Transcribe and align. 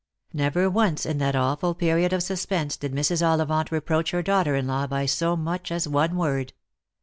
Never 0.33 0.67
once 0.67 1.05
in 1.05 1.19
that 1.19 1.35
awful 1.35 1.75
period 1.75 2.11
of 2.11 2.23
suspense 2.23 2.75
did 2.75 2.91
Mrs. 2.91 3.21
Ollivant 3.23 3.69
reproach 3.71 4.09
her 4.09 4.23
daughter 4.23 4.55
in 4.55 4.65
law 4.65 4.87
by 4.87 5.05
so 5.05 5.35
much 5.37 5.71
as 5.71 5.87
one 5.87 6.15
word. 6.17 6.53